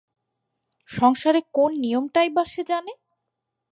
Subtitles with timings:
[0.89, 2.93] সংসারে কোন নিয়মটাই বা সে জানে?